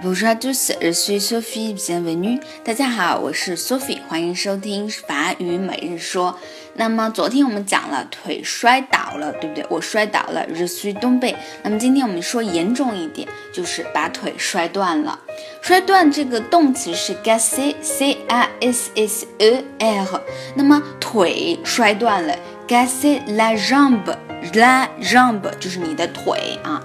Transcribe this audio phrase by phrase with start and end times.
[0.00, 1.74] Bonjour à tous, je suis Sophie.
[1.74, 2.40] Bienvenue.
[2.62, 6.38] 大家好，我是 Sophie，欢迎收听法语每日说。
[6.74, 9.66] 那么昨天我们讲了腿摔倒了，对不对？
[9.68, 11.34] 我摔倒了，je suis tombé。
[11.64, 15.18] 那么今天我们说严重一点，就是把腿摔断了。
[15.60, 20.20] 摔断这个动词是 casser，c a s s e r。
[20.54, 22.36] 那么腿摔断了
[22.68, 26.80] ，casser la jambe，la jambe 就是你的腿啊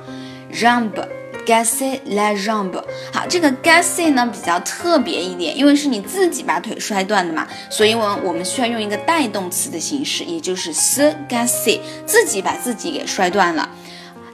[0.51, 1.07] ，jambe。
[1.45, 11.45] G a s s e la jambe，好，这个 g a s s e 呢比较特别一点，因为是你自己把腿摔断的嘛，所以我我们需要用一个带动词的形式，也就是 se g a
[11.45, 13.69] s s e 自己把自己给摔断了。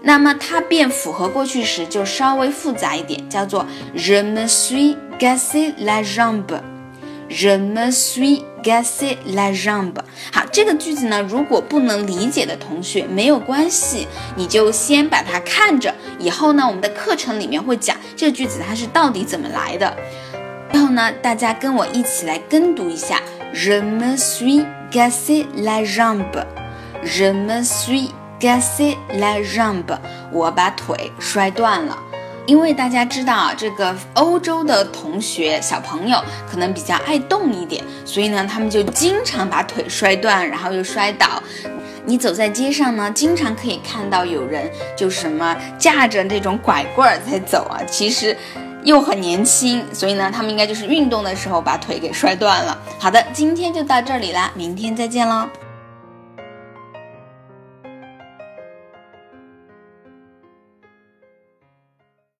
[0.02, 3.66] 那么它变复合过去时就稍微复杂一点，叫做
[3.96, 6.62] je me suis g a s s e la jambe。
[7.30, 10.02] Je me suis g a s s e la jambe。
[10.34, 15.94] 好，这个句子呢，如果不能理解的同学没有关系，你就先把它看着。
[16.18, 19.96] 以后呢，我们的课程里面会讲这个句子它是到底怎么来的。
[20.72, 23.22] 然后呢，大家跟我一起来跟读一下
[23.54, 26.46] ：Je me suis cassé la jambe。
[27.04, 28.10] Je me suis
[28.40, 29.98] cassé la jambe。
[30.32, 31.98] 我把腿摔断了。
[32.50, 36.20] 因为大家知道啊，这个欧洲的同学小朋友
[36.50, 41.44] 可能比较爱动一点，所以呢，他们就经常把腿摔断，然后又摔倒。
[42.06, 48.36] 你走在街上呢，经常可以看到有人就什么架着那种拐棍儿在走啊，其实
[48.84, 52.76] 又很年轻，所以呢，他们应该就是运动的时候把腿给摔断了。
[52.98, 55.48] 好的，今天就到这里啦，明天再见喽。